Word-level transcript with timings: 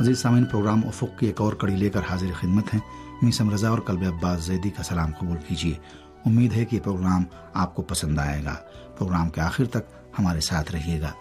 عزیز 0.00 0.18
سامعین، 0.18 0.44
پروگرام 0.44 0.80
افق 0.86 1.18
کی 1.18 1.26
ایک 1.26 1.40
اور 1.40 1.52
کڑی 1.52 1.76
لے 1.76 1.90
کر 1.90 2.00
حاضر 2.10 2.26
خدمت 2.40 2.74
ہیں۔ 2.74 2.80
میسم 3.22 3.50
رضا 3.50 3.68
اور 3.68 3.78
کلب 3.78 4.02
عباس 4.02 4.44
زیدی 4.44 4.70
کا 4.70 4.82
سلام 4.82 5.10
قبول 5.18 5.36
کیجیے۔ 5.48 5.74
امید 6.26 6.52
ہے 6.52 6.64
کہ 6.64 6.76
یہ 6.76 6.80
پروگرام 6.80 7.24
آپ 7.54 7.74
کو 7.74 7.82
پسند 7.82 8.18
آئے 8.18 8.44
گا۔ 8.44 8.54
پروگرام 8.98 9.30
کے 9.30 9.40
آخر 9.40 9.64
تک 9.64 9.78
ہمارے 10.18 10.40
ساتھ 10.40 10.72
رہیے 10.72 11.00
گا۔ 11.00 11.12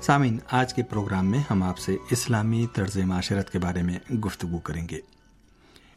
سامعین، 0.00 0.38
آج 0.50 0.74
کے 0.74 0.82
پروگرام 0.82 1.26
میں 1.26 1.38
ہم 1.50 1.62
آپ 1.62 1.78
سے 1.78 1.96
اسلامی 2.10 2.66
طرز 2.72 2.96
معاشرت 2.96 3.50
کے 3.50 3.58
بارے 3.58 3.82
میں 3.82 4.12
گفتگو 4.12 4.58
کریں 4.58 4.86
گے۔ 4.90 5.19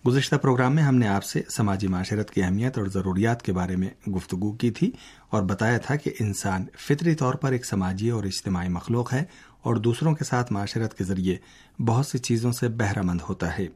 گزشتہ 0.07 0.35
پروگرام 0.35 0.75
میں 0.75 0.83
ہم 0.83 0.95
نے 0.95 1.07
آپ 1.07 1.23
سے 1.23 1.41
سماجی 1.49 1.87
معاشرت 1.87 2.31
کی 2.31 2.43
اہمیت 2.43 2.77
اور 2.77 2.85
ضروریات 2.87 3.41
کے 3.41 3.53
بارے 3.53 3.75
میں 3.75 4.09
گفتگو 4.09 4.51
کی 4.51 4.71
تھی 4.71 4.91
اور 5.29 5.43
بتایا 5.43 5.77
تھا 5.77 5.95
کہ 5.95 6.11
انسان 6.19 6.65
فطری 6.77 7.15
طور 7.15 7.33
پر 7.33 7.51
ایک 7.51 7.65
سماجی 7.65 8.09
اور 8.09 8.23
اجتماعی 8.23 8.69
مخلوق 8.69 9.13
ہے 9.13 9.23
اور 9.61 9.75
دوسروں 9.75 10.15
کے 10.15 10.23
ساتھ 10.23 10.53
معاشرت 10.53 10.97
کے 10.97 11.03
ذریعے 11.03 11.37
بہت 11.79 12.05
سی 12.05 12.17
چیزوں 12.17 12.51
سے 12.51 12.69
بہرہ 12.69 13.01
مند 13.01 13.21
ہوتا 13.29 13.57
ہے۔ 13.57 13.67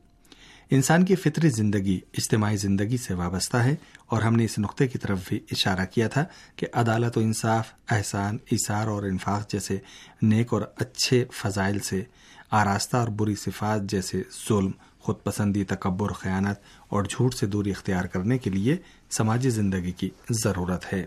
انسان 0.69 1.05
کی 1.05 1.15
فطری 1.15 1.49
زندگی 1.49 1.99
اجتماعی 2.13 2.57
زندگی 2.57 2.97
سے 2.97 3.13
وابستہ 3.13 3.57
ہے 3.57 3.75
اور 4.05 4.21
ہم 4.21 4.35
نے 4.35 4.45
اس 4.45 4.59
نقطے 4.59 4.87
کی 4.87 4.97
طرف 4.97 5.19
بھی 5.29 5.39
اشارہ 5.51 5.85
کیا 5.85 6.07
تھا 6.07 6.25
کہ 6.55 6.67
عدالت 6.73 7.17
و 7.17 7.21
انصاف، 7.21 7.73
احسان 7.89 8.37
اثار 8.51 8.87
اور 8.87 9.03
انفاق 9.03 9.51
جیسے 9.51 9.77
نیک 10.21 10.53
اور 10.53 10.61
اچھے 10.77 11.25
فضائل 11.33 11.79
سے 11.79 12.03
آراستہ 12.51 12.97
اور 12.97 13.07
بری 13.07 13.35
صفات 13.35 13.81
جیسے 13.81 14.21
ظلم 14.49 14.71
خود 15.07 15.23
پسندی 15.23 15.63
تکبر، 15.63 16.11
خیانت 16.11 16.57
اور 16.89 17.03
جھوٹ 17.03 17.33
سے 17.33 17.45
دوری 17.45 17.69
اختیار 17.69 18.05
کرنے 18.05 18.37
کے 18.37 18.49
لیے 18.49 18.77
سماجی 19.09 19.49
زندگی 19.49 19.91
کی 19.91 20.09
ضرورت 20.29 20.93
ہے۔ 20.93 21.05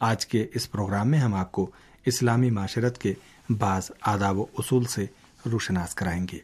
آج 0.00 0.26
کے 0.26 0.46
اس 0.54 0.70
پروگرام 0.70 1.08
میں 1.08 1.18
ہم 1.18 1.34
آپ 1.34 1.52
کو 1.52 1.70
اسلامی 2.06 2.50
معاشرت 2.50 2.98
کے 2.98 3.14
بعض 3.58 3.90
آداب 4.00 4.38
و 4.38 4.46
اصول 4.58 4.84
سے 4.84 5.06
روشناس 5.52 5.94
کرائیں 5.94 6.26
گے۔ 6.32 6.38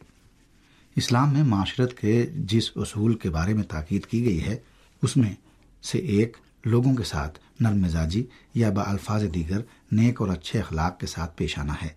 اسلام 0.95 1.33
میں 1.33 1.43
معاشرت 1.43 1.97
کے 1.97 2.25
جس 2.25 2.71
اصول 2.75 3.15
کے 3.15 3.29
بارے 3.29 3.53
میں 3.53 3.63
تاکید 3.63 4.05
کی 4.05 4.25
گئی 4.25 4.43
ہے، 4.43 4.57
اس 5.03 5.17
میں 5.17 5.35
سے 5.83 5.97
ایک 5.97 6.37
لوگوں 6.65 6.95
کے 6.95 7.03
ساتھ 7.03 7.39
نرم 7.59 7.81
مزاجی 7.81 8.23
یا 8.53 8.69
با 8.69 8.81
الفاظ 8.81 9.23
دیگر 9.33 9.61
نیک 9.91 10.21
اور 10.21 10.29
اچھے 10.29 10.59
اخلاق 10.59 10.99
کے 10.99 11.07
ساتھ 11.07 11.37
پیش 11.37 11.59
آنا 11.59 11.73
ہے۔ 11.81 11.89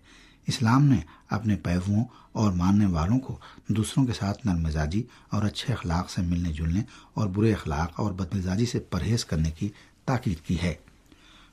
اسلام 0.51 0.83
نے 0.83 0.99
اپنے 1.29 1.55
پیرووں 1.55 2.05
اور 2.31 2.51
ماننے 2.51 2.85
والوں 2.85 3.19
کو 3.19 3.39
دوسروں 3.67 4.05
کے 4.05 4.13
ساتھ 4.13 4.47
نرم 4.47 4.61
مزاجی 4.61 5.03
اور 5.29 5.43
اچھے 5.43 5.73
اخلاق 5.73 6.09
سے 6.09 6.21
ملنے 6.21 6.53
جلنے 6.53 6.81
اور 7.13 7.27
برے 7.27 7.53
اخلاق 7.53 7.99
اور 7.99 8.11
بد 8.11 8.35
مزاجی 8.35 8.65
سے 8.65 8.79
پرہیز 8.79 9.25
کرنے 9.25 9.51
کی 9.51 9.69
تاکید 10.05 10.47
کی 10.47 10.61
ہے۔ 10.61 10.73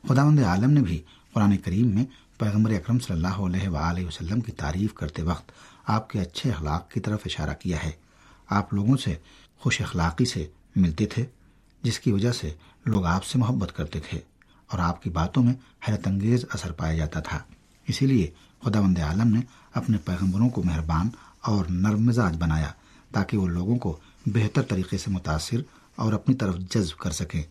خدا 0.09 0.25
مند 0.25 0.39
عالم 0.39 0.71
نے 0.71 0.81
بھی 0.81 1.03
قرآن 1.33 1.57
کریم 1.57 1.87
میں 1.87 2.05
پیغمبر 2.39 2.71
اکرم 2.71 2.99
صلی 2.99 3.17
اللہ 3.17 3.41
علیہ 3.47 3.69
وآلہ 3.69 4.07
وسلم 4.07 4.41
کی 4.41 4.53
تعریف 4.53 4.95
کرتے 4.95 5.23
وقت 5.23 5.53
آپ 5.87 6.11
کے 6.11 6.21
اچھے 6.21 6.51
اخلاق 6.51 6.91
کی 6.91 7.01
طرف 7.01 7.21
اشارہ 7.25 7.55
کیا 7.61 7.83
ہے۔ 7.83 7.91
آپ 8.51 8.75
لوگوں 8.75 8.97
سے 8.97 9.15
خوش 9.59 9.81
اخلاقی 9.81 10.25
سے 10.25 10.47
ملتے 10.77 11.07
تھے، 11.07 11.25
جس 11.83 12.01
کی 12.01 12.13
وجہ 12.13 12.33
سے 12.33 12.55
لوگ 12.87 13.05
آپ 13.05 13.25
سے 13.25 13.39
محبت 13.39 13.77
کرتے 13.77 14.01
تھے 14.01 14.21
اور 14.67 14.79
آپ 14.79 15.03
کی 15.03 15.11
باتوں 15.11 15.43
میں 15.43 15.55
حیرت 15.89 16.09
انگیز 16.09 16.45
اثر 16.51 16.73
پایا 16.73 16.95
جاتا 16.95 17.21
تھا۔ 17.21 17.39
اسی 17.89 18.07
لیے 18.07 18.31
خدا 18.65 18.81
وند 18.81 18.99
عالم 18.99 19.29
نے 19.29 19.41
اپنے 19.75 19.99
پیغمبروں 19.99 20.49
کو 20.49 20.63
مہربان 20.63 21.09
اور 21.41 21.65
نرم 21.69 22.03
مزاج 22.03 22.37
بنایا 22.39 22.71
تاکہ 23.13 23.37
وہ 23.37 23.49
لوگوں 23.49 23.79
کو 23.79 23.99
بہتر 24.27 24.63
طریقے 24.63 24.99
سے 24.99 25.11
متاثر 25.11 25.61
اور 25.97 26.13
اپنی 26.13 26.35
طرف 26.35 26.59
جذب 26.59 26.99
کر 26.99 27.11
سکیں۔ 27.11 27.43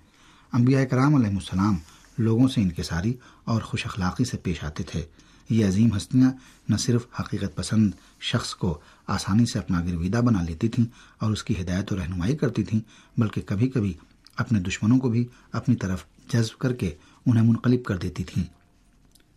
انبیاء 0.54 0.84
کرام 0.84 1.16
علیہ 1.16 1.30
السلام 1.30 1.76
لوگوں 2.18 2.48
سے 2.48 2.62
انکساری 2.62 3.14
اور 3.44 3.62
خوش 3.62 3.86
اخلاقی 3.86 4.26
سے 4.26 4.38
پیش 4.38 4.64
آتے 4.64 4.84
تھے۔ 4.84 5.04
یہ 5.50 5.68
عظیم 5.68 5.98
ہستیاں 5.98 6.32
نہ 6.70 6.76
صرف 6.76 7.06
حقیقت 7.20 7.56
پسند 7.56 7.92
شخص 8.22 8.56
کو 8.56 8.80
آسانی 9.08 9.46
سے 9.46 9.60
اپنا 9.60 9.86
گرویدہ 9.86 10.18
بنا 10.18 10.42
لیتی 10.42 10.68
تھیں 10.68 10.86
اور 11.20 11.32
اس 11.32 11.44
کی 11.44 11.62
ہدایت 11.62 11.94
و 11.94 11.96
رہنمائی 11.96 12.38
کرتی 12.38 12.64
تھیں، 12.64 12.80
بلکہ 13.20 13.42
کبھی 13.46 13.70
کبھی 13.70 13.94
اپنے 14.38 14.60
دشمنوں 14.60 14.98
کو 14.98 15.10
بھی 15.10 15.28
اپنی 15.52 15.76
طرف 15.76 16.04
جذب 16.34 16.60
کر 16.60 16.74
کے 16.74 16.96
انہیں 17.26 17.44
منقلب 17.44 17.84
کر 17.84 17.98
دیتی 17.98 18.24
تھیں۔ 18.24 18.44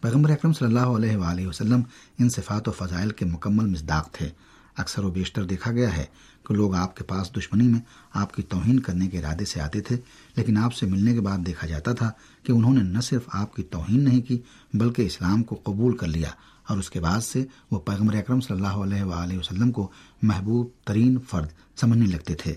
پیغمبر 0.03 0.31
اکرم 0.31 0.53
صلی 0.53 0.67
اللہ 0.67 0.97
علیہ 0.97 1.17
وآلہ 1.17 1.47
وسلم 1.47 1.81
ان 2.19 2.29
صفات 2.29 2.69
و 2.69 2.73
فضائل 2.73 3.11
کے 3.11 3.25
مکمل 3.25 3.67
مزداق 3.67 4.11
تھے۔ 4.13 4.29
اکثر 4.77 5.05
و 5.05 5.11
بیشتر 5.11 5.45
دیکھا 5.45 5.73
گیا 5.73 5.97
ہے 5.97 6.05
کہ 6.47 6.55
لوگ 6.55 6.75
آپ 6.75 6.97
کے 6.97 7.05
پاس 7.05 7.31
دشمنی 7.37 7.67
میں 7.69 7.81
آپ 8.15 8.35
کی 8.35 8.43
توہین 8.43 8.79
کرنے 8.81 9.09
کے 9.09 9.19
ارادے 9.19 9.45
سے 9.45 9.61
آتے 9.61 9.81
تھے، 9.81 9.97
لیکن 10.37 10.59
آپ 10.59 10.75
سے 10.75 10.87
ملنے 10.87 11.15
کے 11.15 11.21
بعد 11.21 11.47
دیکھا 11.47 11.67
جاتا 11.67 11.93
تھا 11.93 12.11
کہ 12.45 12.53
انہوں 12.53 12.75
نے 12.75 12.83
نہ 12.83 13.01
صرف 13.01 13.29
آپ 13.33 13.55
کی 13.57 13.63
توہین 13.71 14.05
نہیں 14.05 14.21
کی 14.21 14.39
بلکہ 14.75 15.07
اسلام 15.07 15.43
کو 15.43 15.61
قبول 15.65 15.97
کر 15.97 16.07
لیا 16.07 16.31
اور 16.69 16.79
اس 16.79 16.91
کے 16.91 17.01
بعد 17.01 17.21
سے 17.21 17.45
وہ 17.71 17.79
پیغمبر 17.81 18.15
اکرم 18.15 18.41
صلی 18.41 18.57
اللہ 18.57 18.81
علیہ 18.85 19.03
وآلہ 19.03 19.39
وسلم 19.39 19.71
کو 19.71 19.89
محبوب 20.23 20.69
ترین 20.85 21.19
فرد 21.31 21.79
سمجھنے 21.81 22.07
لگتے 22.07 22.35
تھے۔ 22.35 22.55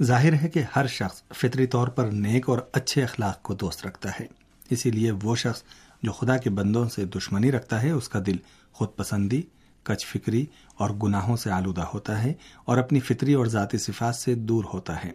ظاہر 0.00 0.32
ہے 0.32 0.48
کہ 0.48 0.62
ہر 0.76 0.86
شخص 0.90 1.22
فطری 1.34 1.66
طور 1.66 1.88
پر 1.88 2.10
نیک 2.12 2.48
اور 2.48 2.58
اچھے 2.72 3.02
اخلاق 3.02 3.42
کو 3.42 3.54
دوست 3.54 3.86
رکھتا 3.86 4.10
ہے، 4.20 4.26
اسی 4.70 4.90
لیے 4.90 5.10
وہ 5.22 5.36
شخص 5.36 5.62
جو 6.04 6.12
خدا 6.12 6.36
کے 6.36 6.50
بندوں 6.50 6.88
سے 6.88 7.04
دشمنی 7.04 7.52
رکھتا 7.52 7.82
ہے، 7.82 7.90
اس 7.90 8.08
کا 8.08 8.18
دل 8.26 8.36
خود 8.72 8.88
پسندی 8.96 9.42
کچ 9.82 10.06
فکری 10.06 10.46
اور 10.74 10.90
گناہوں 10.90 11.36
سے 11.36 11.50
آلودہ 11.50 11.80
ہوتا 11.80 12.22
ہے 12.24 12.32
اور 12.64 12.76
اپنی 12.78 13.00
فطری 13.00 13.34
اور 13.34 13.46
ذاتی 13.46 13.78
صفات 13.78 14.16
سے 14.16 14.34
دور 14.34 14.64
ہوتا 14.74 15.04
ہے۔ 15.04 15.10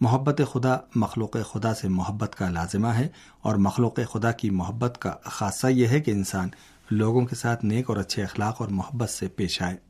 محبت 0.00 0.40
خدا 0.52 0.76
مخلوق 0.94 1.36
خدا 1.52 1.74
سے 1.74 1.88
محبت 1.88 2.34
کا 2.34 2.50
لازمہ 2.50 2.88
ہے 2.88 3.08
اور 3.40 3.56
مخلوق 3.56 3.98
خدا 4.12 4.32
کی 4.32 4.50
محبت 4.50 4.98
کا 5.00 5.12
خاصہ 5.24 5.66
یہ 5.66 5.86
ہے 5.86 6.00
کہ 6.00 6.10
انسان 6.10 6.48
لوگوں 6.90 7.26
کے 7.26 7.34
ساتھ 7.34 7.64
نیک 7.64 7.84
اور 7.88 7.96
اچھے 7.96 8.22
اخلاق 8.22 8.60
اور 8.60 8.68
محبت 8.68 9.10
سے 9.10 9.28
پیش 9.28 9.62
آئے۔ 9.62 9.87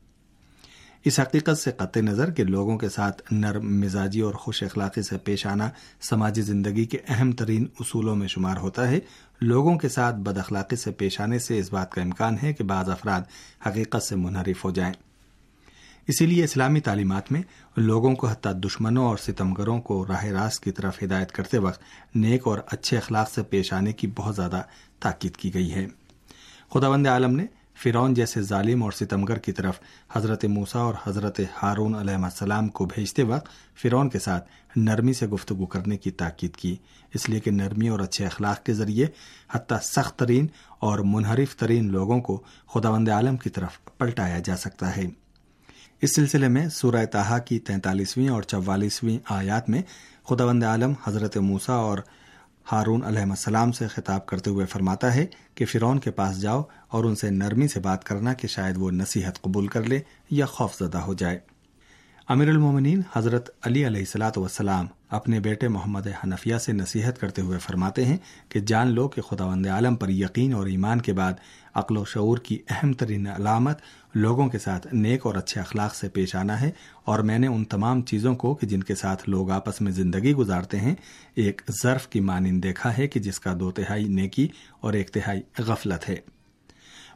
اس 1.05 1.19
حقیقت 1.19 1.57
سے 1.57 1.71
قطع 1.71 1.99
نظر 1.99 2.31
کہ 2.31 2.43
لوگوں 2.43 2.77
کے 2.77 2.89
ساتھ 2.89 3.21
نرم 3.31 3.79
مزاجی 3.79 4.21
اور 4.21 4.33
خوش 4.33 4.63
اخلاقی 4.63 5.01
سے 5.01 5.17
پیش 5.17 5.45
آنا 5.45 5.69
سماجی 6.01 6.41
زندگی 6.41 6.85
کے 6.85 6.97
اہم 7.07 7.31
ترین 7.31 7.67
اصولوں 7.79 8.15
میں 8.15 8.27
شمار 8.27 8.57
ہوتا 8.57 8.87
ہے۔ 8.87 8.99
لوگوں 9.41 9.77
کے 9.77 9.89
ساتھ 9.89 10.15
بد 10.15 10.37
اخلاقی 10.37 10.75
سے 10.75 10.91
پیش 10.91 11.21
آنے 11.21 11.39
سے 11.39 11.59
اس 11.59 11.73
بات 11.73 11.91
کا 11.91 12.01
امکان 12.01 12.35
ہے 12.43 12.53
کہ 12.53 12.63
بعض 12.63 12.89
افراد 12.89 13.21
حقیقت 13.67 14.03
سے 14.03 14.15
منحرف 14.15 14.65
ہو 14.65 14.71
جائیں۔ 14.71 14.93
اسی 16.07 16.25
لیے 16.25 16.43
اسلامی 16.43 16.79
تعلیمات 16.79 17.31
میں 17.31 17.41
لوگوں 17.77 18.15
کو 18.15 18.27
حتیٰ 18.27 18.53
دشمنوں 18.53 19.05
اور 19.05 19.17
ستمگروں 19.17 19.81
کو 19.81 20.05
راہ 20.07 20.25
راست 20.25 20.63
کی 20.63 20.71
طرف 20.71 21.03
ہدایت 21.03 21.31
کرتے 21.31 21.57
وقت 21.57 21.81
نیک 22.15 22.41
اور 22.45 22.59
اچھے 22.67 22.97
اخلاق 22.97 23.29
سے 23.29 23.43
پیش 23.43 23.73
آنے 23.73 23.93
کی 23.93 24.07
بہت 24.15 24.35
زیادہ 24.35 24.61
تاکید 24.99 25.35
کی 25.35 25.53
گئی 25.53 25.73
ہے۔ 25.73 25.87
خدا 26.73 26.89
بند 26.89 27.07
عالم 27.07 27.35
نے 27.35 27.45
فرعون 27.83 28.13
جیسے 28.13 28.41
ظالم 28.41 28.83
اور 28.83 28.91
ستمگر 28.91 29.37
کی 29.37 29.51
طرف 29.51 29.79
حضرت 30.13 30.45
موسا 30.45 30.79
اور 30.79 30.93
حضرت 31.07 31.39
ہارون 31.63 31.95
علیہ 31.95 32.13
السلام 32.13 32.67
کو 32.67 32.85
بھیجتے 32.85 33.23
وقت 33.23 33.47
فرعون 33.81 34.09
کے 34.09 34.19
ساتھ 34.19 34.49
نرمی 34.75 35.13
سے 35.13 35.27
گفتگو 35.27 35.65
کرنے 35.65 35.97
کی 35.97 36.11
تاکید 36.11 36.55
کی۔ 36.55 36.75
اس 37.13 37.29
لیے 37.29 37.39
کہ 37.39 37.51
نرمی 37.51 37.87
اور 37.87 37.99
اچھے 37.99 38.25
اخلاق 38.25 38.65
کے 38.65 38.73
ذریعے 38.73 39.07
حتیٰ 39.51 39.77
سخت 39.79 40.19
ترین 40.19 40.47
اور 40.79 40.99
منحرف 40.99 41.55
ترین 41.55 41.91
لوگوں 41.91 42.21
کو 42.21 42.43
خداوند 42.73 43.09
عالم 43.09 43.37
کی 43.37 43.49
طرف 43.49 43.97
پلٹایا 43.97 44.39
جا 44.39 44.57
سکتا 44.57 44.97
ہے۔ 44.97 45.07
اس 46.01 46.15
سلسلے 46.15 46.47
میں 46.47 46.69
سورہ 46.69 47.05
تاہا 47.05 47.37
کی 47.37 47.59
تینتالیسویں 47.59 48.29
اور 48.29 48.41
چوالیسویں 48.41 49.17
آیات 49.29 49.69
میں 49.69 49.81
خداوند 50.29 50.63
عالم 50.63 50.93
حضرت 51.03 51.37
موسا 51.37 51.73
اور 51.73 51.97
ہارون 52.71 53.03
علیہ 53.03 53.21
السلام 53.21 53.71
سے 53.71 53.87
خطاب 53.87 54.25
کرتے 54.25 54.49
ہوئے 54.49 54.65
فرماتا 54.65 55.15
ہے 55.15 55.25
کہ 55.55 55.65
فرون 55.65 55.99
کے 55.99 56.11
پاس 56.11 56.41
جاؤ 56.41 56.63
اور 56.87 57.03
ان 57.03 57.15
سے 57.15 57.29
نرمی 57.29 57.67
سے 57.67 57.79
بات 57.79 58.03
کرنا 58.03 58.33
کہ 58.33 58.47
شاید 58.47 58.77
وہ 58.77 58.91
نصیحت 58.91 59.41
قبول 59.41 59.67
کر 59.67 59.83
لے 59.83 59.99
یا 60.29 60.45
خوف 60.45 60.77
زدہ 60.79 60.97
ہو 60.97 61.13
جائے۔ 61.13 61.39
امیر 62.29 62.49
المومنین 62.49 63.01
حضرت 63.13 63.49
علی 63.61 63.87
علیہ 63.87 63.99
السلاۃ 63.99 64.31
وسلام 64.35 64.85
اپنے 65.09 65.39
بیٹے 65.39 65.67
محمد 65.67 66.07
حنفیہ 66.07 66.57
سے 66.57 66.71
نصیحت 66.71 67.19
کرتے 67.19 67.41
ہوئے 67.41 67.59
فرماتے 67.59 68.05
ہیں 68.05 68.17
کہ 68.49 68.59
جان 68.59 68.87
لو 68.87 69.07
کہ 69.07 69.21
خدا 69.21 69.45
وند 69.45 69.67
عالم 69.67 69.95
پر 69.95 70.09
یقین 70.09 70.53
اور 70.53 70.67
ایمان 70.67 71.01
کے 71.01 71.13
بعد 71.13 71.33
عقل 71.73 71.97
و 71.97 72.05
شعور 72.05 72.37
کی 72.37 72.57
اہم 72.69 72.93
ترین 72.93 73.27
علامت 73.27 73.79
لوگوں 74.13 74.49
کے 74.49 74.59
ساتھ 74.59 74.87
نیک 74.93 75.25
اور 75.25 75.35
اچھے 75.35 75.61
اخلاق 75.61 75.95
سے 75.95 76.09
پیش 76.09 76.35
آنا 76.35 76.61
ہے 76.61 76.71
اور 77.05 77.19
میں 77.19 77.39
نے 77.39 77.47
ان 77.47 77.65
تمام 77.65 78.01
چیزوں 78.01 78.35
کو 78.35 78.55
کہ 78.55 78.67
جن 78.67 78.83
کے 78.83 78.95
ساتھ 78.95 79.29
لوگ 79.29 79.51
آپس 79.51 79.81
میں 79.81 79.91
زندگی 79.91 80.33
گزارتے 80.33 80.79
ہیں، 80.79 80.95
ایک 81.35 81.61
ظرف 81.83 82.07
کی 82.07 82.19
مانند 82.19 82.63
دیکھا 82.63 82.97
ہے 82.97 83.07
کہ 83.07 83.19
جس 83.19 83.39
کا 83.39 83.53
دو 83.59 83.71
تہائی 83.71 84.07
نیکی 84.07 84.47
اور 84.79 84.93
ایک 84.93 85.09
تہائی 85.09 85.41
غفلت 85.59 86.09
ہے۔ 86.09 86.15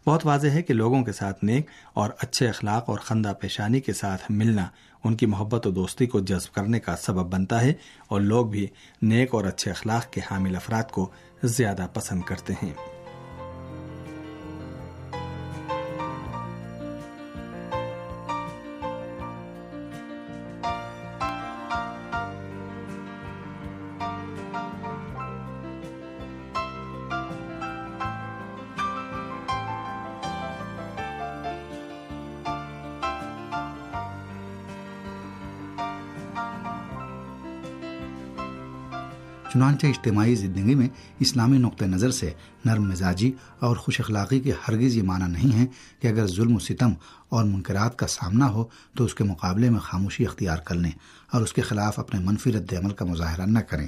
بہت 0.06 0.26
واضح 0.26 0.48
ہے 0.48 0.62
کہ 0.62 0.74
لوگوں 0.74 1.04
کے 1.04 1.12
ساتھ 1.12 1.44
نیک 1.44 1.68
اور 1.94 2.10
اچھے 2.20 2.48
اخلاق 2.50 2.90
اور 2.90 2.98
خندہ 2.98 3.34
پیشانی 3.40 3.80
کے 3.80 3.94
ساتھ 3.94 4.22
ملنا 4.30 4.68
ان 5.04 5.16
کی 5.16 5.26
محبت 5.26 5.68
و 5.68 5.72
دوستی 5.72 6.06
کو 6.06 6.20
جذب 6.20 6.56
کرنے 6.56 6.80
کا 6.80 6.96
سبب 6.96 7.34
بنتا 7.34 7.62
ہے 7.62 7.74
اور 8.08 8.22
لوگ 8.22 8.46
بھی 8.46 8.68
نیک 9.02 9.36
اور 9.36 9.46
اچھے 9.46 9.72
اخلاق 9.72 10.12
کے 10.12 10.22
حامل 10.32 10.56
افراد 10.56 10.84
کو 10.92 11.10
زیادہ 11.44 11.88
پسند 11.94 12.22
کرتے 12.22 12.54
ہیں۔ 12.64 12.74
چنانچہ 39.54 39.88
اجتماعی 39.88 40.36
زندگی 40.36 40.76
میں 40.76 40.88
اسلامی 41.20 41.58
نقطۂ 41.58 41.86
نظر 41.86 42.12
سے 42.12 42.34
نرم 42.66 42.90
مزاجی 42.90 43.32
اور 43.60 43.76
خوش 43.76 44.00
اخلاقی 44.00 44.40
کے 44.40 44.52
ہرگز 44.68 44.96
یہ 44.96 45.04
معنی 45.04 45.32
نہیں 45.32 45.60
ہے 45.60 45.66
کہ 46.00 46.08
اگر 46.08 46.28
ظلم 46.28 46.56
و 46.56 46.60
ستم 46.60 46.94
اور 47.30 47.46
منکرات 47.46 47.98
کا 47.98 48.08
سامنا 48.08 48.50
ہو 48.50 48.66
تو 48.98 49.04
اس 49.04 49.16
کے 49.16 49.24
مقابلے 49.24 49.70
میں 49.70 49.80
خاموشی 49.80 50.26
اختیار 50.26 50.58
کر 50.58 50.76
لیں 50.76 50.92
اور 51.32 51.42
اس 51.42 51.54
کے 51.54 51.62
خلاف 51.62 52.00
اپنے 52.00 52.20
منفی 52.20 52.52
رد 52.52 52.74
عمل 52.74 52.94
کا 52.94 53.06
مظاہرہ 53.06 53.46
نہ 53.46 53.60
کریں۔ 53.60 53.88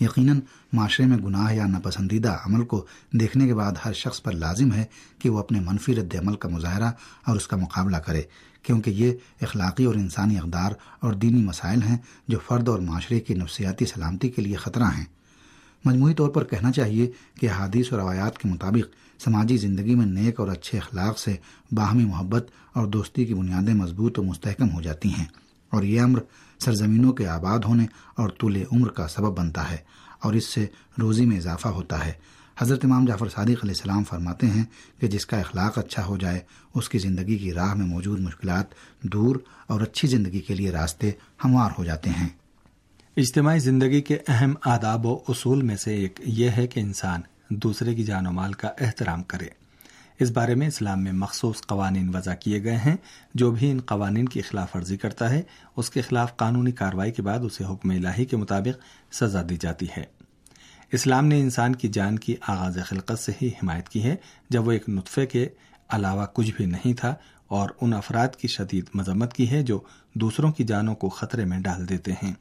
یقیناً 0.00 0.40
معاشرے 0.72 1.06
میں 1.06 1.18
گناہ 1.18 1.52
یا 1.54 1.66
ناپسندیدہ 1.66 2.36
عمل 2.46 2.64
کو 2.64 2.86
دیکھنے 3.12 3.46
کے 3.46 3.54
بعد 3.54 3.72
ہر 3.84 3.92
شخص 3.92 4.22
پر 4.22 4.32
لازم 4.32 4.72
ہے 4.72 4.84
کہ 5.18 5.30
وہ 5.30 5.38
اپنے 5.38 5.60
منفی 5.60 5.94
رد 5.94 6.14
عمل 6.14 6.36
کا 6.36 6.48
مظاہرہ 6.48 6.90
اور 7.26 7.36
اس 7.36 7.46
کا 7.46 7.56
مقابلہ 7.56 7.96
کرے، 7.96 8.22
کیونکہ 8.62 8.90
یہ 8.90 9.12
اخلاقی 9.40 9.84
اور 9.84 9.94
انسانی 9.94 10.38
اقدار 10.38 10.72
اور 11.00 11.12
دینی 11.12 11.42
مسائل 11.42 11.82
ہیں 11.82 11.98
جو 12.28 12.38
فرد 12.46 12.68
اور 12.68 12.78
معاشرے 12.78 13.20
کی 13.20 13.34
نفسیاتی 13.34 13.86
سلامتی 13.86 14.28
کے 14.28 14.42
لیے 14.42 14.56
خطرہ 14.56 14.84
ہیں۔ 14.84 15.04
مجموعی 15.84 16.14
طور 16.14 16.28
پر 16.28 16.44
کہنا 16.44 16.72
چاہیے 16.72 17.10
کہ 17.40 17.50
حادیث 17.50 17.92
اور 17.92 18.00
روایات 18.00 18.38
کے 18.38 18.48
مطابق 18.48 19.22
سماجی 19.22 19.56
زندگی 19.56 19.94
میں 19.94 20.06
نیک 20.06 20.40
اور 20.40 20.48
اچھے 20.48 20.78
اخلاق 20.78 21.18
سے 21.18 21.36
باہمی 21.72 22.04
محبت 22.04 22.50
اور 22.72 22.86
دوستی 22.86 23.24
کی 23.24 23.34
بنیادیں 23.34 23.74
مضبوط 23.74 24.18
و 24.18 24.22
مستحکم 24.22 24.70
ہو 24.70 24.80
جاتی 24.80 25.08
ہیں۔ 25.08 25.43
اور 25.74 25.82
یہ 25.82 26.00
امر 26.00 26.20
سرزمینوں 26.58 27.12
کے 27.12 27.26
آباد 27.28 27.58
ہونے 27.58 27.86
اور 28.16 28.28
طول 28.28 28.56
عمر 28.72 28.88
کا 28.88 29.08
سبب 29.08 29.38
بنتا 29.38 29.70
ہے 29.70 29.76
اور 30.20 30.32
اس 30.32 30.44
سے 30.44 30.66
روزی 31.00 31.24
میں 31.24 31.36
اضافہ 31.36 31.68
ہوتا 31.68 32.06
ہے۔ 32.06 32.12
حضرت 32.58 32.84
امام 32.84 33.04
جعفر 33.04 33.28
صادق 33.28 33.48
علیہ 33.48 33.60
السلام 33.62 34.04
فرماتے 34.04 34.46
ہیں 34.46 34.64
کہ 35.00 35.06
جس 35.06 35.26
کا 35.26 35.38
اخلاق 35.38 35.78
اچھا 35.78 36.04
ہو 36.04 36.16
جائے، 36.16 36.40
اس 36.74 36.88
کی 36.88 36.98
زندگی 36.98 37.38
کی 37.38 37.52
راہ 37.52 37.74
میں 37.74 37.86
موجود 37.86 38.20
مشکلات 38.20 38.66
دور 39.02 39.36
اور 39.66 39.80
اچھی 39.80 40.08
زندگی 40.08 40.40
کے 40.40 40.54
لیے 40.54 40.70
راستے 40.70 41.10
ہموار 41.44 41.70
ہو 41.78 41.84
جاتے 41.84 42.10
ہیں۔ 42.10 42.28
اجتماعی 43.16 43.58
زندگی 43.58 44.00
کے 44.00 44.18
اہم 44.28 44.54
آداب 44.64 45.06
و 45.06 45.18
اصول 45.28 45.62
میں 45.62 45.76
سے 45.76 45.94
ایک 45.94 46.20
یہ 46.24 46.50
ہے 46.50 46.66
کہ 46.66 46.80
انسان 46.80 47.20
دوسرے 47.50 47.94
کی 47.94 48.04
جان 48.04 48.26
و 48.26 48.32
مال 48.32 48.52
کا 48.52 48.68
احترام 48.80 49.22
کرے۔ 49.22 49.63
اس 50.20 50.30
بارے 50.30 50.54
میں 50.54 50.66
اسلام 50.66 51.04
میں 51.04 51.12
مخصوص 51.12 51.62
قوانین 51.66 52.16
وضع 52.16 52.34
کیے 52.34 52.64
گئے 52.64 52.76
ہیں۔ 52.76 52.96
جو 53.34 53.50
بھی 53.50 53.70
ان 53.70 53.80
قوانین 53.80 54.28
کی 54.28 54.40
خلاف 54.40 54.76
ورزی 54.76 54.96
کرتا 54.96 55.30
ہے، 55.30 55.42
اس 55.76 55.90
کے 55.90 56.00
خلاف 56.00 56.36
قانونی 56.36 56.72
کاروائی 56.72 57.12
کے 57.12 57.22
بعد 57.22 57.38
اسے 57.38 57.64
حکم 57.64 57.90
الہی 57.90 58.24
کے 58.24 58.36
مطابق 58.36 58.78
سزا 59.14 59.42
دی 59.48 59.56
جاتی 59.60 59.86
ہے۔ 59.96 60.04
اسلام 60.92 61.26
نے 61.26 61.40
انسان 61.40 61.74
کی 61.74 61.88
جان 61.88 62.18
کی 62.18 62.34
آغاز 62.40 62.78
خلقت 62.84 63.18
سے 63.18 63.32
ہی 63.42 63.48
حمایت 63.48 63.88
کی 63.88 64.02
ہے۔ 64.04 64.16
جب 64.48 64.66
وہ 64.66 64.72
ایک 64.72 64.88
نطفے 64.88 65.26
کے 65.26 65.48
علاوہ 65.88 66.26
کچھ 66.32 66.52
بھی 66.56 66.66
نہیں 66.66 66.94
تھا، 66.94 67.14
اور 67.46 67.70
ان 67.80 67.92
افراد 67.92 68.28
کی 68.28 68.48
شدید 68.48 68.84
مذمت 68.94 69.32
کی 69.32 69.50
ہے 69.50 69.62
جو 69.62 69.80
دوسروں 70.14 70.52
کی 70.52 70.64
جانوں 70.64 70.94
کو 70.94 71.08
خطرے 71.08 71.44
میں 71.44 71.58
ڈال 71.60 71.88
دیتے 71.88 72.12
ہیں۔ 72.12 72.32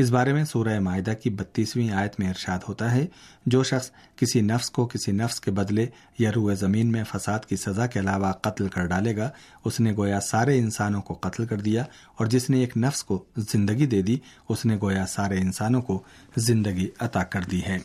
اس 0.00 0.10
بارے 0.10 0.32
میں 0.32 0.44
سورہ 0.44 0.80
معاہدہ 0.80 1.12
کی 1.22 1.30
بتیسویں 1.30 1.90
آیت 1.90 2.20
میں 2.20 2.28
ارشاد 2.28 2.58
ہوتا 2.68 2.92
ہے، 2.92 3.06
جو 3.46 3.62
شخص 3.62 3.90
کسی 4.16 4.40
نفس 4.40 4.70
کو 4.70 4.86
کسی 4.86 5.12
نفس 5.12 5.40
کے 5.40 5.50
بدلے 5.50 5.86
یا 6.18 6.30
روئے 6.34 6.54
زمین 6.54 6.92
میں 6.92 7.04
فساد 7.04 7.38
کی 7.38 7.56
سزا 7.56 7.86
کے 7.86 8.00
علاوہ 8.00 8.32
قتل 8.32 8.68
کر 8.68 8.86
ڈالے 8.86 9.16
گا، 9.16 9.30
اس 9.64 9.80
نے 9.80 9.92
گویا 9.96 10.20
سارے 10.20 10.58
انسانوں 10.58 11.02
کو 11.02 11.14
قتل 11.14 11.46
کر 11.46 11.56
دیا 11.56 11.84
اور 12.16 12.26
جس 12.26 12.50
نے 12.50 12.60
ایک 12.60 12.76
نفس 12.76 13.04
کو 13.04 13.24
زندگی 13.36 13.86
دے 13.86 14.02
دی، 14.02 14.16
اس 14.48 14.66
نے 14.66 14.78
گویا 14.82 15.06
سارے 15.06 15.38
انسانوں 15.38 15.82
کو 15.82 16.02
زندگی 16.36 16.88
عطا 16.98 17.22
کر 17.22 17.40
دی 17.50 17.60
ہے۔ 17.62 17.78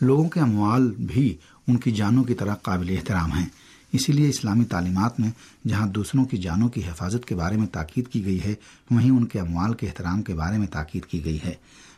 لوگوں 0.00 0.28
کے 0.28 0.40
اموال 0.40 0.90
بھی 0.90 1.36
ان 1.68 1.76
کی 1.76 1.90
جانوں 1.90 2.24
کی 2.24 2.34
طرح 2.34 2.54
قابل 2.54 2.96
احترام 2.98 3.32
ہیں۔ 3.32 3.46
اسی 3.92 4.12
لیے 4.12 4.28
اسلامی 4.28 4.64
تعلیمات 4.64 5.20
میں 5.20 5.30
جہاں 5.68 5.86
دوسروں 5.86 6.24
کی 6.24 6.36
جانوں 6.36 6.68
کی 6.68 6.80
حفاظت 6.80 7.24
کے 7.24 7.34
بارے 7.34 7.56
میں 7.56 7.66
تاکید 7.66 8.08
کی 8.08 8.24
گئی 8.24 8.44
ہے، 8.44 8.54
وہیں 8.90 9.10
ان 9.10 9.26
کے 9.26 9.40
اموال 9.40 9.74
کے 9.74 9.86
احترام 9.86 10.22
کے 10.22 10.34
بارے 10.34 10.58
میں 10.58 10.66
تاکید 10.66 11.04
کی 11.04 11.24
گئی 11.24 11.38
ہے۔ 11.44 11.54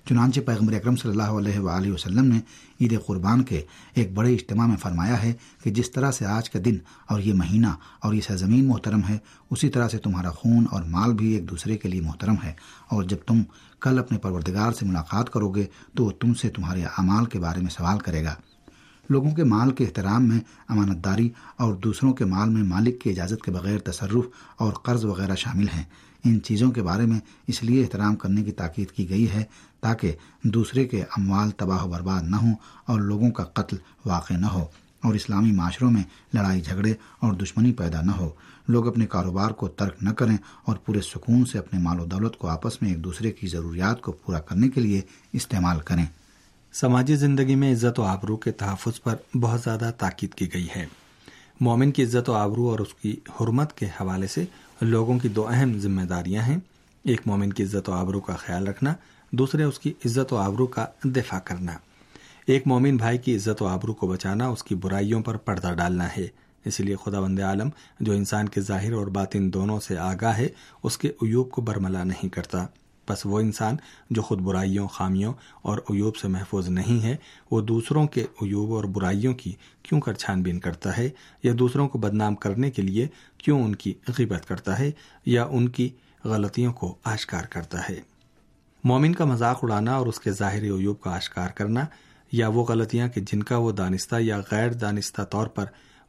چنانچہ 0.09 0.41
پیغمبر 0.41 0.73
اکرم 0.73 0.97
صلی 0.97 1.11
اللہ 1.11 1.23
علیہ 1.23 1.59
وآلہ 1.59 1.93
وسلم 1.93 2.25
نے 2.25 2.41
عید 2.81 2.99
قربان 3.07 3.43
کے 3.43 3.63
ایک 3.95 4.13
بڑے 4.13 4.35
اجتماع 4.35 4.67
میں 4.67 4.77
فرمایا 4.77 5.23
ہے 5.23 5.33
کہ 5.63 5.71
جس 5.71 5.91
طرح 5.91 6.11
سے 6.11 6.27
آج 6.27 6.51
کا 6.51 6.59
دن 6.65 6.77
اور 7.07 7.21
یہ 7.21 7.35
مہینہ 7.35 7.67
اور 8.01 8.15
یہ 8.15 8.21
سرزمین 8.21 8.67
محترم 8.67 9.01
ہے، 9.09 9.19
اسی 9.51 9.69
طرح 9.69 9.89
سے 9.89 9.99
تمہارا 9.99 10.31
خون 10.31 10.67
اور 10.71 10.83
مال 10.83 11.15
بھی 11.15 11.33
ایک 11.33 11.51
دوسرے 11.51 11.77
کے 11.77 11.89
لیے 11.89 12.01
محترم 12.01 12.35
ہے۔ 12.45 12.53
اور 12.89 13.03
جب 13.03 13.17
تم 13.27 13.43
کل 13.81 13.99
اپنے 13.99 14.19
پروردگار 14.19 14.73
سے 14.73 14.87
ملاقات 14.87 15.31
کرو 15.31 15.49
گے، 15.49 15.67
تو 15.97 16.05
وہ 16.05 16.11
تم 16.21 16.35
سے 16.35 16.49
تمہارے 16.49 16.83
اعمال 16.83 17.25
کے 17.25 17.39
بارے 17.39 17.61
میں 17.61 17.71
سوال 17.71 17.99
کرے 17.99 18.25
گا۔ 18.25 18.35
لوگوں 19.13 19.31
کے 19.31 19.45
مال 19.45 19.71
کے 19.71 19.85
احترام 19.85 20.29
میں 20.29 20.41
امانت 20.69 21.05
داری 21.05 21.29
اور 21.57 21.75
دوسروں 21.75 22.13
کے 22.13 22.25
مال 22.25 22.49
میں 22.49 22.63
مالک 22.63 23.01
کی 23.01 23.11
اجازت 23.11 23.45
کے 23.45 23.51
بغیر 23.51 23.79
تصرف 23.79 24.25
اور 24.57 24.73
قرض 24.73 25.05
وغیرہ 25.05 25.35
شامل 25.35 25.69
ہیں۔ 25.69 25.83
ان 26.25 26.43
چیزوں 26.43 26.71
کے 26.71 26.83
بارے 26.83 27.07
میں 27.07 27.21
اس 27.47 27.63
لیے 27.63 27.83
احترام 27.83 28.17
کرنے 28.17 28.43
کی 28.43 28.53
تاکید 28.53 28.91
کی 28.91 29.09
گئی 29.09 29.31
ہے 29.31 29.45
تاکہ 29.81 30.15
دوسرے 30.43 30.85
کے 30.85 31.03
اموال 31.03 31.51
تباہ 31.51 31.85
و 31.85 31.89
برباد 31.89 32.23
نہ 32.23 32.37
ہوں 32.37 32.55
اور 32.87 33.01
لوگوں 33.01 33.31
کا 33.31 33.45
قتل 33.45 33.77
واقع 34.07 34.35
نہ 34.35 34.47
ہو 34.47 34.65
اور 35.03 35.15
اسلامی 35.15 35.53
معاشروں 35.53 35.91
میں 35.91 36.03
لڑائی 36.35 36.61
جھگڑے 36.61 36.95
اور 37.21 37.33
دشمنی 37.33 37.73
پیدا 37.73 38.03
نہ 38.03 38.11
ہو۔ 38.11 38.31
لوگ 38.69 38.89
اپنے 38.89 39.07
کاروبار 39.07 39.51
کو 39.51 39.69
ترک 39.69 40.03
نہ 40.03 40.11
کریں 40.11 40.37
اور 40.65 40.77
پورے 40.77 41.01
سکون 41.01 41.45
سے 41.45 41.59
اپنے 41.59 41.81
مال 41.81 42.01
و 42.01 42.05
دولت 42.05 42.37
کو 42.39 42.49
آپس 42.49 42.83
میں 42.83 42.91
ایک 42.91 43.05
دوسرے 43.05 43.31
کی 43.31 43.47
ضروریات 43.47 44.01
کو 44.01 44.13
پورا 44.13 44.41
کرنے 44.41 44.69
کے 44.69 44.81
لیے 44.81 45.01
استعمال 45.33 45.81
کریں۔ 45.81 46.07
سماجی 46.73 47.17
زندگی 47.17 47.55
میں 47.55 47.73
عزت 47.73 47.99
و 47.99 48.03
آبرو 48.03 48.37
کے 48.37 48.53
تحفظ 48.53 49.03
پر 49.03 49.37
بہت 49.37 49.61
زیادہ 49.61 49.91
تاکید 49.99 50.35
کی 50.35 50.55
گئی 50.55 50.69
ہے۔ 50.77 50.87
مومن 51.61 51.91
کی 51.91 52.05
عزت 52.05 52.31
و 52.31 52.35
آبرو 52.35 52.69
اور 52.69 52.79
اس 52.79 52.95
کی 52.95 53.17
حرمت 53.41 53.77
کے 53.77 53.87
حوالے 53.87 54.27
سے 54.27 54.45
لوگوں 54.81 55.19
کی 55.19 55.29
دو 55.29 55.49
اہم 55.49 55.79
ذمہ 55.79 56.03
داریاں 56.03 56.43
ہیں۔ 56.43 56.57
ایک، 57.05 57.21
مومن 57.27 57.53
کی 57.53 57.63
عزت 57.63 57.89
و 57.89 57.93
آبرو 57.93 58.21
کا 58.21 58.37
خیال 58.37 58.69
رکھنا، 58.69 58.95
دوسرے، 59.31 59.63
اس 59.63 59.79
کی 59.79 59.93
عزت 60.07 60.33
و 60.33 60.37
آبرو 60.37 60.67
کا 60.67 60.87
دفاع 61.05 61.39
کرنا۔ 61.39 61.73
ایک، 62.47 62.67
مومن 62.67 62.97
بھائی 62.97 63.19
کی 63.19 63.37
عزت 63.37 63.63
و 63.63 63.67
آبرو 63.67 63.95
کو 63.95 64.07
بچانا، 64.07 64.49
اس 64.49 64.65
کی 64.65 64.75
برائیوں 64.75 65.23
پر 65.23 65.37
پردہ 65.37 65.75
ڈالنا 65.75 66.09
ہے۔ 66.17 66.27
اس 66.65 66.81
لیے 66.81 66.97
خدا 67.05 67.21
بند 67.21 67.41
عالم، 67.41 67.69
جو 68.01 68.13
انسان 68.13 68.49
کے 68.49 68.61
ظاہر 68.61 68.93
اور 68.93 69.07
باطن 69.07 69.53
دونوں 69.53 69.81
سے 69.81 69.99
آگاہ 69.99 70.37
ہے، 70.39 70.49
اس 70.83 70.99
کے 70.99 71.09
عیوب 71.09 71.51
کو 71.51 71.63
برملا 71.63 72.05
نہیں 72.05 72.29
کرتا۔ 72.29 72.67
بس 73.09 73.27
وہ 73.27 73.41
انسان 73.41 73.77
جو 74.11 74.23
خود 74.23 74.39
برائیوں، 74.39 74.89
خامیوں 74.89 75.33
اور 75.63 75.79
عیوب 75.79 76.17
سے 76.17 76.29
محفوظ 76.29 76.69
نہیں 76.69 77.05
ہے، 77.05 77.17
وہ 77.51 77.61
دوسروں 77.61 78.07
کے 78.07 78.23
عیوب 78.43 78.75
اور 78.75 78.85
برائیوں 78.85 79.35
کی 79.35 79.53
کیوں 79.83 80.01
کر 80.01 80.13
چھان 80.13 80.43
بین 80.43 80.59
کرتا 80.59 80.97
ہے؟ 80.97 81.09
یا 81.43 81.53
دوسروں 81.59 81.89
کو 81.89 81.99
بدنام 81.99 82.35
کرنے 82.35 82.71
کے 82.71 82.83
لیے 82.83 83.09
کیوں 83.39 83.63
ان 83.63 83.75
کی 83.75 83.95
غیبت 84.19 84.49
کرتا 84.49 84.79
ہے؟ 84.79 84.91
یا 85.27 85.45
ان 85.45 85.69
کی 85.69 85.91
غلطیوں 86.25 86.73
کو 86.73 86.95
آشکار 87.05 87.45
کرتا 87.45 87.89
ہے؟ 87.89 88.01
مومن 88.85 89.15
کا 89.15 89.25
مذاق 89.25 89.59
اڑانا 89.63 89.95
اور 89.95 90.07
اس 90.07 90.21
کے 90.21 90.33
ظاہری 90.33 90.71
عیوب 90.71 91.01
کا 91.01 91.17
آشکار 91.17 91.49
کرنا، 91.49 91.85
یا 92.33 92.49
وہ 92.49 92.65
غلطیاں 92.65 93.09
کہ 93.09 93.21
جن 93.21 93.43
کا 93.43 93.57
وہ 93.57 93.73
دانستہ 93.73 94.17
یا 94.21 94.41
غیر 94.51 94.73
دانستہ 94.73 95.23
طور 95.23 95.47
پر 95.47 95.65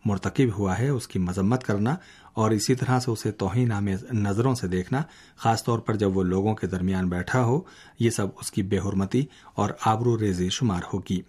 مرتکب 0.05 0.57
ہوا 0.57 0.79
ہے، 0.79 0.89
اس 0.89 1.07
کی 1.07 1.19
مذمت 1.19 1.63
کرنا 1.63 1.95
اور 2.34 2.52
اسی 2.52 2.75
طرح 2.75 3.00
سے 3.00 3.12
اسے 3.12 3.32
توہین 3.32 3.72
آمیز 3.72 4.04
نظروں 4.13 4.56
سے 4.56 4.68
دیکھنا، 4.68 5.02
خاص 5.38 5.63
طور 5.63 5.80
پر 5.80 5.96
جب 5.96 6.18
وہ 6.18 6.24
لوگوں 6.24 6.56
کے 6.56 6.68
درمیان 6.68 7.10
بیٹھا 7.10 7.44
ہو، 7.46 7.62
یہ 8.00 8.10
سب 8.10 8.28
اس 8.42 8.52
کی 8.52 8.63
بے 8.63 8.80
حرمتی 8.80 9.25
اور 9.56 9.70
آبرو 9.86 10.20
ریزی 10.20 10.50
شمار 10.50 10.82
ہوگی۔ 10.94 11.22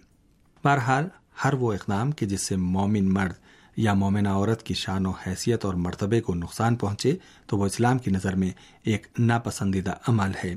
بہرحال، 0.63 1.07
ہر 1.43 1.53
وہ 1.53 1.73
اقدام 1.73 2.11
کہ 2.11 2.25
جس 2.25 2.47
سے 2.47 2.55
مومن 2.55 3.13
مرد 3.13 3.33
یا 3.77 3.93
مومنہ 3.93 4.29
عورت 4.29 4.63
کی 4.63 4.73
شان 4.73 5.05
و 5.05 5.11
حیثیت 5.11 5.65
اور 5.65 5.73
مرتبے 5.73 6.21
کو 6.21 6.33
نقصان 6.33 6.75
پہنچے، 6.75 7.17
تو 7.45 7.57
وہ 7.57 7.65
اسلام 7.65 7.97
کی 7.97 8.11
نظر 8.11 8.35
میں 8.35 8.51
ایک 8.83 9.07
ناپسندیدہ 9.19 9.93
عمل 10.07 10.31
ہے۔ 10.43 10.55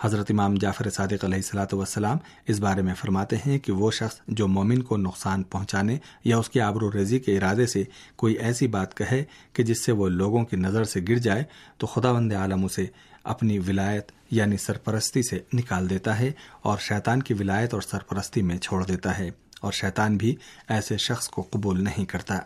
حضرت 0.00 0.30
امام 0.30 0.54
جعفر 0.54 0.90
صادق 0.90 1.24
علیہ 1.24 1.36
السلاۃ 1.36 1.72
وسلام 1.72 2.18
اس 2.48 2.60
بارے 2.60 2.82
میں 2.82 2.94
فرماتے 2.94 3.36
ہیں 3.36 3.58
کہ 3.58 3.72
وہ 3.72 3.90
شخص 3.90 4.20
جو 4.28 4.48
مومن 4.48 4.82
کو 4.82 4.96
نقصان 4.96 5.42
پہنچانے 5.42 5.98
یا 6.24 6.38
اس 6.38 6.50
کی 6.50 6.60
آبر 6.60 6.82
و 6.82 6.92
ریزی 6.92 7.18
کے 7.18 7.36
ارادے 7.36 7.66
سے 7.66 7.84
کوئی 8.16 8.34
ایسی 8.34 8.66
بات 8.66 8.96
کہے 8.96 9.24
کہ 9.52 9.62
جس 9.62 9.84
سے 9.84 9.92
وہ 9.92 10.08
لوگوں 10.08 10.44
کی 10.44 10.56
نظر 10.56 10.84
سے 10.84 11.00
گر 11.08 11.18
جائے، 11.18 11.44
تو 11.78 11.86
خدا 11.86 12.12
بند 12.12 12.32
عالم 12.32 12.64
اسے 12.64 12.86
اپنی 13.24 13.58
ولایت 13.58 14.12
یعنی 14.30 14.56
سرپرستی 14.56 15.22
سے 15.22 15.38
نکال 15.52 15.90
دیتا 15.90 16.18
ہے 16.18 16.32
اور 16.62 16.78
شیطان 16.78 17.22
کی 17.22 17.34
ولایت 17.34 17.74
اور 17.74 17.82
سرپرستی 17.82 18.42
میں 18.42 18.58
چھوڑ 18.58 18.84
دیتا 18.84 19.18
ہے 19.18 19.30
اور 19.60 19.72
شیطان 19.72 20.16
بھی 20.16 20.36
ایسے 20.68 20.96
شخص 20.96 21.28
کو 21.28 21.42
قبول 21.50 21.84
نہیں 21.84 22.04
کرتا۔ 22.04 22.38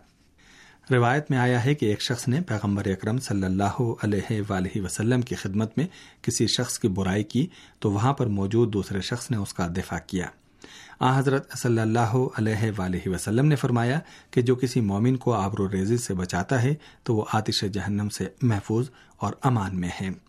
روایت 0.90 1.30
میں 1.30 1.38
آیا 1.38 1.64
ہے 1.64 1.74
کہ 1.74 1.86
ایک 1.86 2.02
شخص 2.02 2.28
نے 2.28 2.40
پیغمبر 2.40 2.86
اکرم 2.86 3.18
صلی 3.18 3.44
اللہ 3.44 3.80
علیہ 4.02 4.42
وآلہ 4.48 4.80
وسلم 4.80 5.20
کی 5.20 5.34
خدمت 5.34 5.78
میں 5.78 5.86
کسی 6.22 6.46
شخص 6.46 6.78
کی 6.78 6.88
برائی 6.88 7.24
کی 7.24 7.46
تو 7.78 7.90
وہاں 7.90 8.12
پر 8.12 8.26
موجود 8.26 8.72
دوسرے 8.72 9.00
شخص 9.00 9.30
نے 9.30 9.36
اس 9.36 9.54
کا 9.54 9.66
دفاع 9.66 9.98
کیا۔ 10.06 10.26
آ 11.00 11.18
حضرت 11.18 11.58
صلی 11.58 11.80
اللہ 11.80 12.16
علیہ 12.38 12.70
وآلہ 12.78 13.08
وسلم 13.08 13.46
نے 13.46 13.56
فرمایا 13.56 14.00
کہ 14.30 14.42
جو 14.42 14.54
کسی 14.54 14.80
مومن 14.80 15.16
کو 15.16 15.32
آبر 15.32 15.60
و 15.60 15.68
ریزی 15.72 15.96
سے 15.96 16.14
بچاتا 16.14 16.62
ہے 16.62 16.74
تو 17.02 17.14
وہ 17.14 17.24
آتش 17.32 17.64
جہنم 17.64 18.08
سے 18.08 18.28
محفوظ 18.42 18.90
اور 19.16 19.32
امان 19.42 19.80
میں 19.80 19.90
ہے۔ 20.00 20.27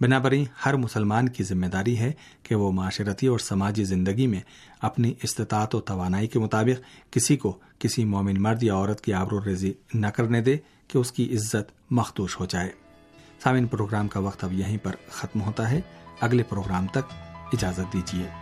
بنا 0.00 0.20
ہر 0.66 0.74
مسلمان 0.74 1.28
کی 1.28 1.44
ذمہ 1.44 1.66
داری 1.66 1.98
ہے 1.98 2.12
کہ 2.42 2.54
وہ 2.54 2.72
معاشرتی 2.72 3.26
اور 3.26 3.38
سماجی 3.38 3.84
زندگی 3.84 4.26
میں 4.26 4.40
اپنی 4.80 5.14
استطاعت 5.22 5.74
و 5.74 5.80
توانائی 5.80 6.26
کے 6.26 6.38
مطابق 6.38 7.12
کسی 7.12 7.36
کو 7.36 7.58
کسی 7.78 8.04
مومن 8.04 8.42
مرد 8.42 8.62
یا 8.62 8.74
عورت 8.74 9.00
کی 9.00 9.12
آبر 9.12 9.32
و 9.32 9.44
ریزی 9.44 9.72
نہ 9.94 10.06
کرنے 10.06 10.40
دے 10.40 10.56
کہ 10.88 10.98
اس 10.98 11.12
کی 11.12 11.36
عزت 11.36 11.92
مخدوش 11.92 12.40
ہو 12.40 12.46
جائے۔ 12.46 12.70
سامعین، 13.42 13.66
پروگرام 13.66 14.08
کا 14.08 14.20
وقت 14.20 14.44
اب 14.44 14.52
یہیں 14.52 14.78
پر 14.82 14.92
ختم 15.08 15.40
ہوتا 15.40 15.70
ہے۔ 15.70 15.80
اگلے 16.20 16.42
پروگرام 16.42 16.86
تک 16.86 17.12
اجازت 17.52 17.92
دیجیے 17.92 18.41